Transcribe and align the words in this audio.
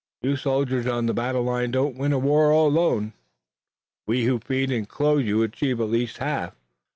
You 0.23 0.35
soldiers 0.35 0.87
on 0.87 1.05
the 1.05 1.13
battle 1.13 1.43
line 1.43 1.69
don't 1.69 1.95
win 1.95 2.11
a 2.11 2.17
war 2.17 2.49
alone. 2.49 3.13
We 4.07 4.23
who 4.25 4.39
feed 4.39 4.71
and 4.71 4.89
clothe 4.89 5.23
you 5.27 5.43
achieve 5.43 5.79
at 5.79 5.91
least 5.91 6.17
half. 6.17 6.55